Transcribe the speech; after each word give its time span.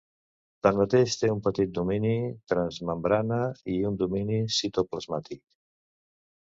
Tanmateix, 0.67 1.17
té 1.23 1.29
un 1.33 1.43
petit 1.49 1.75
domini 1.75 2.15
transmembrana 2.55 3.41
i 3.77 3.79
un 3.93 4.03
domini 4.05 4.43
citoplasmàtic. 4.59 5.45